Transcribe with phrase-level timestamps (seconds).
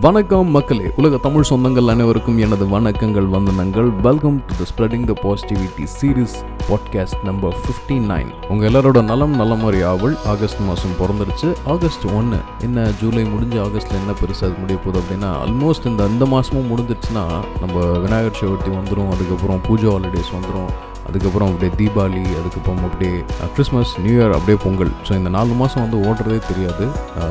[0.00, 3.88] வணக்கம் மக்களே உலக தமிழ் சொந்தங்கள் அனைவருக்கும் எனது வணக்கங்கள் வந்தனங்கள்.
[4.00, 6.36] Welcome to the spreading the positivity series
[6.70, 11.54] podcast number fifty nine உங்கள் எல்லாரோட நலம் நலமறி ஆவல் ஆகஸ்ட் மாதம் பிறந்துருச்சு.
[11.64, 16.26] ஆகஸ்ட் ஒன்று என்ன ஜூலை முடிஞ்சு ஆகஸ்ட்டில் என்ன பெருசாக அது முடிய போகுது அப்படின்னா ஆல்மோஸ்ட் இந்த இந்த
[16.26, 20.70] மாதமும் முடிஞ்சிருச்சுன்னா நம்ம விநாயகர் சதுர்த்தி வந்துடும் அதுக்கப்புறம் பூஜா ஹாலிடேஸ் வந்துடும்
[21.10, 23.14] அதுக்கப்புறம் அப்படியே தீபாவளி அதுக்கப்புறம் அப்படியே
[23.56, 24.92] கிறிஸ்மஸ் நியூ இயர் அப்படியே பொங்கல்.
[25.08, 26.86] ஸோ இந்த நாலு மாதம் வந்து ஓடுறதே தெரியாது.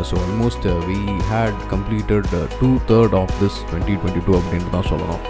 [0.09, 0.99] So almost we
[1.31, 2.29] had completed
[2.61, 5.21] two third of this twenty twenty two அப்படின்ட்டு தான் சொல்லணும்.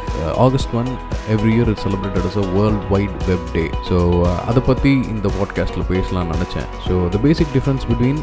[0.46, 0.90] August one
[1.36, 3.98] every year it celebrated as a world wide web day so
[4.50, 6.68] அதை பற்றி இந்த பாட்காஸ்ட்டில் பேசலாம்னு நினச்சேன்.
[6.88, 8.22] So the basic difference between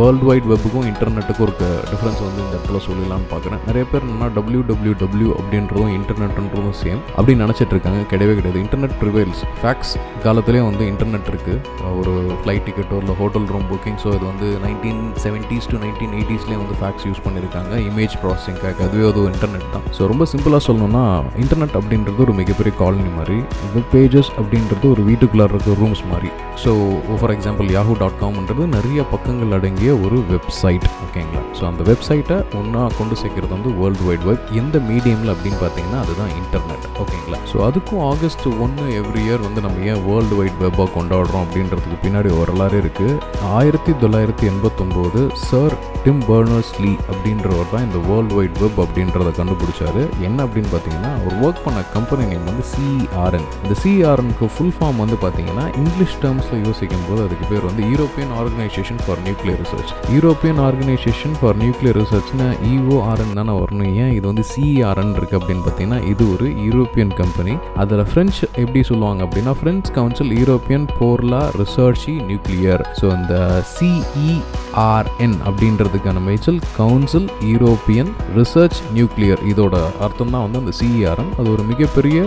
[0.00, 1.54] world wide வெப்புக்கும் இன்டர்நெட்டுக்கும் ஒரு
[1.92, 3.62] டிஃப்ரென்ஸ் வந்து இந்த இடத்துல சொல்லலாம்னு பார்க்குறேன்.
[3.68, 8.00] நிறைய பேர் என்னன்னா டபிள்யூ டபிள்யூ டபிள்யூ அப்படின்றதும் இன்டர்நெட்ன்றதும் சேம் அப்படின்னு நினச்சிட்டு இருக்காங்க.
[8.12, 8.60] கிடையவே கிடையாது.
[8.64, 9.92] இன்டர்நெட் ப்ரிவைல்ஸ் ஃபேக்ஸ்
[10.24, 15.02] காலத்துலேயும் வந்து இன்டர்நெட் இருக்குது ஒரு ஃப்ளைட் டிக்கெட்டோ இல்லை ஹோட்டல் ரூம் புக்கிங் ஸோ இது வந்து நைன்டீன்
[15.24, 19.86] செவன்ட்டீஸ் டு நைன்டீன் எயிட்டிஸ்லேயே வந்து ஃபேக்ஸ் யூஸ் பண்ணியிருக்காங்க இமேஜ் ப்ராசஸிங்காக அதுவே அது இன்டர்நெட் தான்.
[19.98, 21.04] ஸோ ரொம்ப சிம்பிளாக சொல்லணும்னா
[21.44, 23.38] இன்டர்நெட் அப்படின்றது ஒரு மிகப்பெரிய காலனி மாதிரி
[23.76, 26.30] வெப் பேஜஸ் அப்படின்றது ஒரு வீட்டுக்குள்ளே இருக்க ரூம்ஸ் மாதிரி.
[26.64, 26.72] So
[27.20, 32.82] for example Yahoo dot காம்ன்றது நிறைய பக்கங்கள் அடங்கிய ஒரு வெப்சைட் ஓகேங்களா ஸோ அந்த வெப்சைட்டை ஒன்றா
[32.98, 38.02] கொண்டு சேர்க்கறது வந்து வேர்ல்டு வைட் வெப் எந்த மீடியமில் அப்படின்னு பார்த்தீங்கன்னா அதுதான் இன்டர்நெட் ஓகேங்களா ஸோ அதுக்கும்
[38.10, 43.16] ஆகஸ்ட் ஒன்று எவ்ரி இயர் வந்து நம்ம ஏன் வேர்ல்டு வைட் வெப்பாக கொண்டாடுறோம் அப்படின்றதுக்கு பின்னாடி வரலாறு இருக்குது
[43.52, 50.02] ஆயிரத்தி தொள்ளாயிரத்தி எண்பத்தொம்போது சர் டிம் பர்னர்ஸ் லீ அப்படின்றவர் தான் இந்த வேர்ல்டு வைட் வெப் அப்படின்றத கண்டுபிடிச்சாரு.
[50.28, 55.18] என்ன அப்படின்னு பார்த்தீங்கன்னா அவர் ஒர்க் பண்ண கம்பெனி நேம் வந்து சிஆர்என் இந்த சிஆர்எனுக்கு ஃபுல் ஃபார்ம் வந்து
[55.22, 61.36] பார்த்தீங்கன்னா இங்கிலீஷ் டேர்ம்ஸில் யோசிக்கும் போது அதுக்கு பேர் வந்து European organisation for nuclear research European organisation
[61.38, 63.92] for nuclear ரிசர்ச்னா இஓஆர்என் தானே வரணும்.
[64.02, 69.22] ஏன் இது வந்து சிஆர்என் இருக்குது அப்படின்னு பார்த்தீங்கன்னா இது ஒரு யூரோப்பியன் கம்பெனி அதில் ஃப்ரெஞ்ச் எப்படி சொல்லுவாங்க
[69.26, 73.34] அப்படின்னா ஃப்ரெஞ்ச் கவுன்சில் யூரோப்பியன் போர்லா ரிசர்ச்சி நியூக்ளியர் ஸோ அந்த
[73.74, 81.62] சிஇஆர்என் அப்படின்றதுக்கான மேய்ச்சல் கவுன்சில் யூரோப்பியன் ரிசர்ச் நியூக்ளியர் இதோட அர்த்தம் தான் வந்து அந்த சிஇஆர்என் அது ஒரு
[81.62, 82.18] மிகப்பெரிய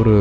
[0.00, 0.14] ஒரு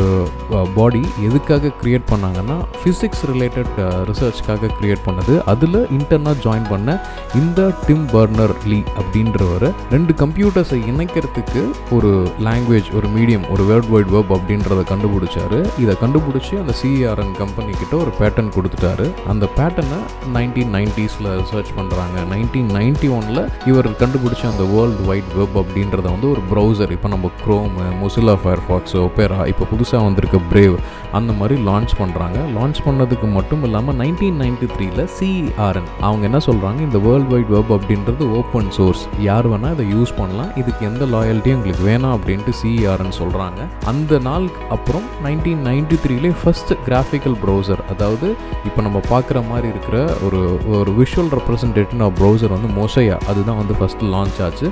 [0.75, 3.73] பாடி எதுக்காக கிரியேட் பண்ணாங்கன்னா ஃபிசிக்ஸ் ரிலேட்டட்
[4.09, 5.33] ரிசர்ச்க்காக கிரியேட் பண்ணது.
[5.51, 6.87] அதில் இன்டர்னாக ஜாயின் பண்ண
[7.35, 11.61] இந்த டிம் பர்னர் லீ அப்படின்றவர் ரெண்டு கம்ப்யூட்டர்ஸை இணைக்கிறதுக்கு
[11.95, 12.11] ஒரு
[12.47, 15.59] லாங்குவேஜ் ஒரு மீடியம் ஒரு வேர்ல்ட் வைட் வெப் அப்படின்றத கண்டுபிடிச்சாரு.
[15.83, 19.07] இதை கண்டுபிடிச்சி அந்த சிஆர்என் கம்பெனி கிட்ட ஒரு பேட்டன் கொடுத்துட்டாரு.
[19.27, 19.99] அந்த பேட்டனை
[20.35, 26.29] நைன்டீன் நைன்டிஸில் ரிசர்ச் பண்ணுறாங்க நைன்டீன் நைன்டி ஒனில் இவர் கண்டுபிடிச்ச அந்த வேர்ல்டு வைட் வெப் அப்படின்றத வந்து
[26.31, 30.77] ஒரு ப்ரௌசர் இப்போ நம்ம Chrome Mozilla Firefox Opera இப்போ புதுசாக வந்திருக்க பிரேவ்
[31.11, 36.81] அந்த மாதிரி லான்ச் பண்ணுறாங்க லான்ச் பண்ணதுக்கு மட்டும் இல்லாமல் நைன்டீன் நைன்டி த்ரீல சிஆர்என் அவங்க என்ன சொல்கிறாங்க
[36.81, 40.51] இந்த வேர்ல்டு வைட் வெப் அப்படின்றது ஓப்பன் சோர்ஸ் யார் வேணால் இதை யூஸ் பண்ணலாம்.
[40.61, 43.59] இதுக்கு எந்த லாயல்ட்டியும் உங்களுக்கு வேணாம் அப்படின்ட்டு சிஇஆர்னு சொல்கிறாங்க
[43.91, 48.29] அந்த நாளுக்கு அப்புறம் நைன்டீன் நைன்டி த்ரீலே ஃபஸ்ட் கிராஃபிக்கல் ப்ரௌசர் அதாவது
[48.67, 49.97] இப்போ நம்ம பார்க்குற மாதிரி இருக்கிற
[50.27, 50.41] ஒரு
[50.79, 54.67] ஒரு விஷுவல் ரெப்ரசன்டேட்டிவ் ப்ரௌசர் வந்து மொசையா அதுதான் வந்து ஃபஸ்ட்டு லான்ச் ஆச்சு.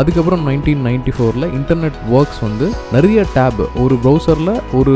[0.00, 4.94] அதுக்கப்புறம் நைன்டீன் நைன்டி ஃபோரில் இன்டர்நெட் ஒர்க்ஸ் வந்து நிறைய டேப் ஒரு ப்ரௌசரில் ஒரு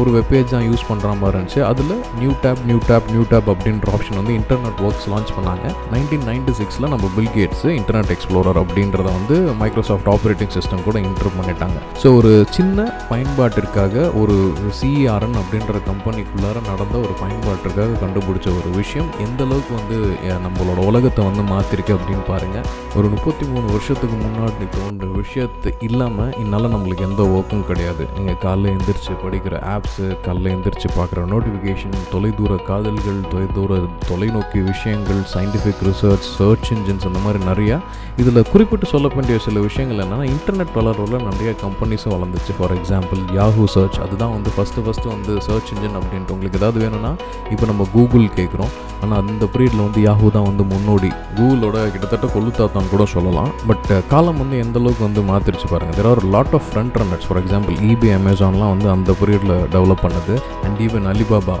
[0.00, 1.60] ஒரு வெப்பேஜ் தான் யூஸ் பண்ணுற மாதிரி இருந்துச்சு.
[1.70, 5.66] அதில் new tab new tab new tab அப்படின்ற ஆப்ஷன் வந்து இன்டர்நெட் ஒர்க்ஸ் லான்ச் பண்ணாங்க.
[5.94, 11.36] நைன்டீன் நைன்டி சிக்ஸில் நம்ம பில் கேட்ஸ் இன்டர்நெட் எக்ஸ்ப்ளோரர் அப்படின்றத வந்து மைக்ரோசாஃப்ட் ஆப்ரேட்டிங் சிஸ்டம் கூட இன்டர்
[11.38, 11.78] பண்ணிட்டாங்க.
[12.02, 14.36] ஸோ ஒரு சின்ன பயன்பாட்டிற்காக ஒரு
[14.78, 19.98] சிஆர்என் அப்படின்ற கம்பெனிக்குள்ளார நடந்த ஒரு பயன்பாட்டிற்காக கண்டுபிடிச்ச ஒரு விஷயம் எந்த அளவுக்கு வந்து
[20.46, 22.66] நம்மளோட உலகத்தை வந்து மாற்றிருக்கு அப்படின்னு பாருங்கள்
[22.98, 28.04] ஒரு முப்பத்தி மூணு வருஷத்துக்கு முன்னாடி தோன்ற விஷயத்து இல்லாமல் என்னால் நம்மளுக்கு எந்த ஒர்க்கும் கிடையாது.
[28.18, 33.80] நீங்கள் காலைல எந்திரிச்சு படிக்கிற ஆப்ஸு காலைல எந்திரிச்சு பார்க்குற நோட்டிஃபிகேஷன் தொலைதூர காதல்கள் தொலைதூர
[34.10, 37.78] தொலைநோக்கி விஷயங்கள் சயின்டிஃபிக் ரிசர்ச் சர்ச் இன்ஜின்ஸ் அந்த மாதிரி நிறையா.
[38.22, 42.52] இதில் குறிப்பிட்டு சொல்ல வேண்டிய சில விஷயங்கள் என்னென்னா இன்டர்நெட் வளர்வில் நிறைய கம்பெனிஸும் வளர்ந்துச்சு.
[42.58, 46.34] ஃபார் எக்ஸாம்பிள் யாஹூ சர்ச் அதுதான் வந்து ஃபஸ்ட்டு ஃபஸ்ட்டு வந்து சர்ச் இன்ஜின் அப்படின்ட்டு.
[46.36, 47.12] உங்களுக்கு ஏதாவது வேணும்னா
[47.54, 48.72] இப்போ நம்ம கூகுள் கேட்குறோம்.
[49.04, 51.10] ஆனால் அந்த பீரியடில் வந்து யாஹூ தான் வந்து முன்னோடி.
[51.38, 53.50] கூகுளோட கிட்டத்தட்ட கொள்ளுத்தாத்தான் கூட சொல்லலாம்.
[53.70, 57.40] பட் காலம் வந்து எந்த அளவுக்கு வந்து மாற்றிருச்சு பாருங்கள் there are lot of front runners for
[57.42, 60.36] example eBay அமேசான்லாம் வந்து அந்த பீரியடில் டெவலப் பண்ணது.
[60.66, 61.56] அண்ட் ஈவன் அலிபாபா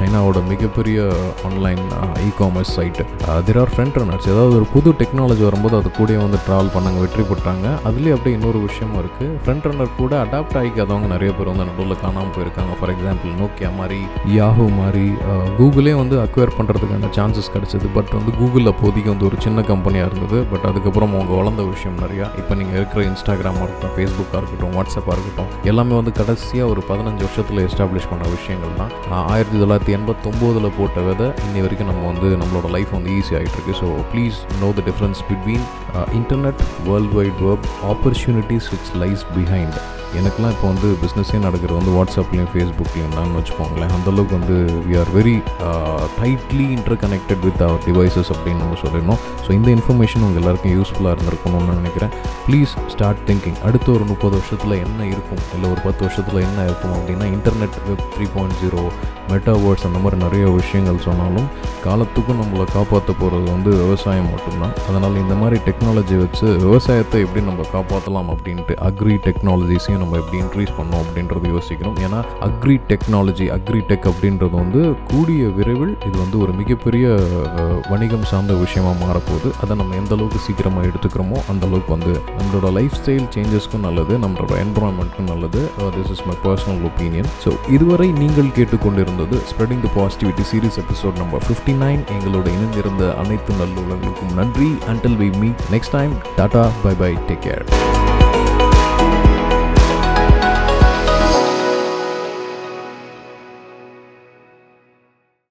[0.00, 0.98] சைனாவோட மிகப்பெரிய
[1.48, 1.82] online
[2.26, 3.06] e commerce site
[3.48, 7.22] there are front runners ஏதாவது ஒரு புது டெக்னாலஜி வரும்போது அது கூட வந்து ட்ராவல் பண்ணாங்க வெற்றி
[7.30, 7.66] பெற்றாங்க.
[7.88, 12.32] அதுலேயே அப்படியே இன்னொரு விஷயமும் இருக்குது ஃப்ரண்ட் ரன்னர் கூட அடாப்ட் ஆகிக்காதவங்க நிறைய பேர் வந்து நடுவில் காணாமல்
[12.36, 12.72] போயிருக்காங்க.
[12.78, 13.98] ஃபார் எக்ஸாம்பிள் நோக்கியா மாதிரி
[14.36, 15.06] யாஹூ மாதிரி
[15.58, 17.88] கூகுளே வந்து அக்வயர் பண்ணுறதுக்கான சான்சஸ் கிடச்சிது.
[17.96, 20.38] பட் வந்து கூகுள் அப்போதைக்கு வந்து ஒரு சின்ன கம்பெனியாக இருந்தது.
[20.52, 22.28] பட் அதுக்கப்புறம் அவங்க வளர்ந்த விஷயம் நிறையா.
[22.42, 27.62] இப்போ நீங்கள் இருக்கிற இன்ஸ்டாகிராமாக இருக்கட்டும் ஃபேஸ்புக்காக இருக்கட்டும் வாட்ஸ்அப்பாக இருக்கட்டும் எல்லாமே வந்து கடைசியாக ஒரு பதினஞ்சு வருஷத்தில்
[27.66, 28.92] எஸ்டாப்ளிஷ் பண்ண விஷயங்கள் தான்.
[29.34, 33.76] ஆயிரத்தி தொள்ளாயிரத்தி எண்பத்தொம்போதில் போட்ட விதை இன்னி வரைக்கும் நம்ம வந்து நம்மளோட லைஃப் வந்து ஈஸி ஆகிட்டு இருக்கு.
[33.82, 35.66] So please know the difference between
[36.20, 39.76] internet world wide web opportunities it's lies behind
[40.18, 43.92] எனக்குலாம் இப்போ வந்து பிஸ்னஸே நடக்கிறது வந்து வாட்ஸ்அப்லேயும் ஃபேஸ்புக்லேயும் தான் வச்சுக்கோங்களேன்.
[43.96, 44.56] அந்தளவுக்கு வந்து
[44.88, 45.34] we are very
[46.18, 46.66] tightly
[47.04, 49.20] interconnected with our devices அப்படின்னு நம்ம சொல்லிடணும்.
[49.44, 52.12] ஸோ இந்த இன்ஃபர்மேஷன் உங்கள் எல்லாருக்கும் யூஸ்ஃபுல்லாக இருந்திருக்கணும்னு நினைக்கிறேன்.
[52.46, 55.42] ப்ளீஸ் ஸ்டார்ட் திங்கிங் அடுத்த ஒரு முப்பது வருஷத்தில் என்ன இருக்கும்?
[55.56, 58.84] இல்லை ஒரு பத்து வருஷத்தில் என்ன இருக்கும் அப்படின்னா internet web three point zero
[59.32, 61.48] metaverse அந்த மாதிரி நிறைய விஷயங்கள் சொன்னாலும்
[61.86, 64.74] காலத்துக்கும் நம்மளை காப்பாற்ற போகிறது வந்து விவசாயம் மட்டும்தான்.
[64.88, 70.72] அதனால் இந்த மாதிரி டெக்னாலஜி வச்சு விவசாயத்தை எப்படி நம்ம காப்பாற்றலாம் அப்படின்ட்டு அக்ரி டெக்னாலஜிஸையும் நம்ம எப்படி இன்க்ரீஸ்
[70.78, 71.98] பண்ணோம் அப்படின்றது யோசிக்கிறோம்.
[72.06, 74.82] ஏன்னா அக்ரி டெக்னாலஜி அக்ரி டெக் அப்படின்றது வந்து
[75.12, 77.04] கூடிய விரைவில் இது வந்து ஒரு மிகப்பெரிய
[77.92, 79.50] வணிகம் சார்ந்த விஷயமாக மாறப்போகுது.
[79.62, 84.52] அதை நம்ம எந்த அளவுக்கு சீக்கிரமாக எடுத்துக்கிறோமோ அந்த அளவுக்கு வந்து நம்மளோட லைஃப் ஸ்டைல் சேஞ்சஸ்க்கும் நல்லது நம்மளோட
[84.64, 85.62] என்வரான்மெண்ட்க்கும் நல்லது.
[85.96, 88.50] This is my personal opinion so இதுவரை நீங்கள்
[89.14, 89.38] வந்தது.
[89.50, 94.70] Spreading the positivity series episode number fifty nine எங்களோட இணைந்திருந்த அனைத்து நல்லுள்ளங்களுக்கும் நன்றி.
[94.92, 97.64] Until we meet next time tata bye bye take care